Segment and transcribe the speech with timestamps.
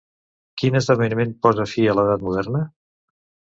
[0.61, 2.65] Quin esdeveniment posa fi a l'edat moderna?